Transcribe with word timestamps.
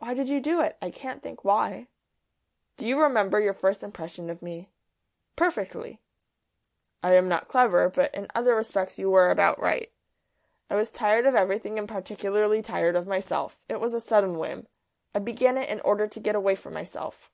"Why 0.00 0.12
did 0.12 0.28
you 0.28 0.38
do 0.38 0.60
it? 0.60 0.76
I 0.82 0.90
can't 0.90 1.22
think 1.22 1.42
why." 1.42 1.88
"Do 2.76 2.86
you 2.86 3.00
remember 3.00 3.40
your 3.40 3.54
first 3.54 3.82
impression 3.82 4.28
of 4.28 4.42
me?" 4.42 4.68
"Perfectly." 5.34 5.98
"I 7.02 7.14
am 7.14 7.26
not 7.26 7.48
clever, 7.48 7.88
but 7.88 8.14
in 8.14 8.28
other 8.34 8.54
respects 8.54 8.98
you 8.98 9.08
were 9.10 9.30
about 9.30 9.58
right. 9.58 9.90
I 10.68 10.74
was 10.76 10.90
tired 10.90 11.24
of 11.24 11.34
everything 11.34 11.78
and 11.78 11.88
particularly 11.88 12.60
tired 12.60 12.96
of 12.96 13.06
myself. 13.06 13.58
It 13.66 13.80
was 13.80 13.94
a 13.94 13.98
sudden 14.02 14.36
whim. 14.36 14.68
I 15.14 15.20
began 15.20 15.56
it 15.56 15.70
in 15.70 15.80
order 15.80 16.06
to 16.06 16.20
get 16.20 16.34
away 16.36 16.54
from 16.54 16.74
myself." 16.74 17.30